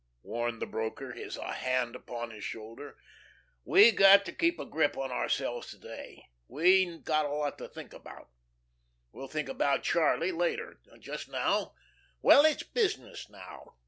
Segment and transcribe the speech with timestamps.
[0.23, 2.97] warned the broker, his hand upon his shoulder,
[3.63, 6.25] "we got to keep a grip on ourselves to day.
[6.47, 8.03] We've got a lot to think of.
[9.11, 10.79] We'll think about Charlie, later.
[10.99, 11.75] Just now...
[12.19, 13.75] well it's business now.